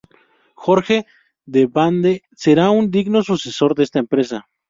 Jorge 0.55 1.05
de 1.45 1.63
Bande 1.75 2.13
será 2.43 2.71
un 2.71 2.89
digno 2.89 3.21
sucesor 3.21 3.73
en 3.77 3.83
esta 3.83 3.99
empresa. 3.99 4.47